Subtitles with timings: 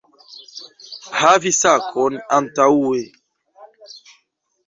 [1.19, 3.01] Havi sakon antaŭe